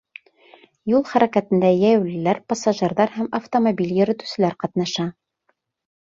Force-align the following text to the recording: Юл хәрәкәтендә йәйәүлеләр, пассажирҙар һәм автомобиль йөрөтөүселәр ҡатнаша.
Юл 0.91 1.03
хәрәкәтендә 1.09 1.67
йәйәүлеләр, 1.73 2.39
пассажирҙар 2.53 3.13
һәм 3.17 3.27
автомобиль 3.41 3.91
йөрөтөүселәр 3.99 4.57
ҡатнаша. 4.65 5.05